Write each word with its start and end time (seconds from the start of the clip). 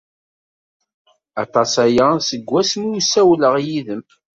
Aṭas 1.43 1.73
aya 1.85 2.07
seg 2.27 2.43
wasmi 2.51 2.87
ur 2.97 3.01
ssawleɣ 3.03 3.55
yid-m. 3.65 4.03